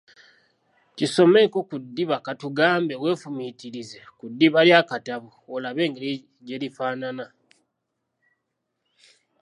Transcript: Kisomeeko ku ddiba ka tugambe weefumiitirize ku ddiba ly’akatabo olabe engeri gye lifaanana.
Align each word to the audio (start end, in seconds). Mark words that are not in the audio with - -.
Kisomeeko 0.95 1.59
ku 1.69 1.75
ddiba 1.83 2.17
ka 2.25 2.33
tugambe 2.41 2.93
weefumiitirize 3.01 3.99
ku 4.17 4.25
ddiba 4.31 4.59
ly’akatabo 4.67 5.29
olabe 5.55 5.81
engeri 5.87 6.11
gye 6.45 6.57
lifaanana. 6.61 7.25